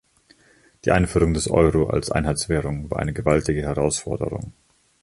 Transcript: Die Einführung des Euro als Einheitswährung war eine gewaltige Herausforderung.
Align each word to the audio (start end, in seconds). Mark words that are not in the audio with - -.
Die 0.83 0.89
Einführung 0.89 1.35
des 1.35 1.47
Euro 1.47 1.85
als 1.91 2.09
Einheitswährung 2.11 2.89
war 2.89 2.97
eine 2.97 3.13
gewaltige 3.13 3.61
Herausforderung. 3.61 4.51